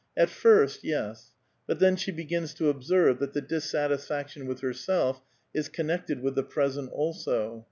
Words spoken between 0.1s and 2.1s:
At first, yes; but then